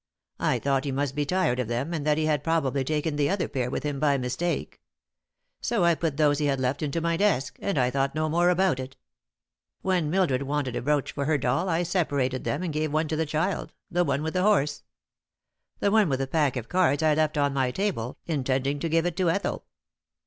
[0.39, 3.29] I thought he must be tired of them, and that he had probably taken the
[3.29, 4.81] other pair with him by mistake.
[5.61, 8.49] So I put those he had left into my desk, and I thought no more
[8.49, 8.97] about it.
[9.83, 13.15] When Mildred wanted a brooch for her doll I separated them and gave one to
[13.15, 14.81] the child the one with the horse.
[15.81, 19.05] The one with the pack of cards I left on my table, intending to give
[19.05, 19.65] it to Ethel."